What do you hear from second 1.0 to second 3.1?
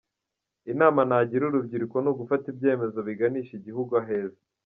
nagira urubyiruko ni ugufata ibyemezo